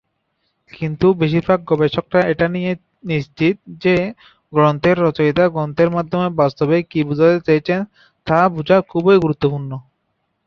[0.71, 2.71] কিন্তু বেশিরভাগ গবেষকরা এটা নিয়ে
[3.09, 3.95] নিশ্চিত যে,
[4.53, 7.79] গ্রন্থের রচয়িতা গ্রন্থের মাধ্যমে বাস্তবে কি বুঝাতে চেয়েছেন;
[8.27, 9.71] তা বুঝা খুবই গুরুত্বপূর্ণ।